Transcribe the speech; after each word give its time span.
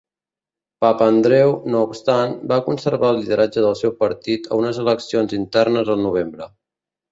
Papandreou, 0.85 1.51
no 1.73 1.81
obstant, 1.87 2.33
va 2.53 2.57
conservar 2.71 3.13
el 3.15 3.21
lideratge 3.25 3.65
del 3.67 3.77
seu 3.83 3.95
partit 4.01 4.49
a 4.49 4.59
unes 4.65 4.83
eleccions 4.87 5.39
internes 5.43 5.95
el 5.99 6.05
novembre. 6.11 6.53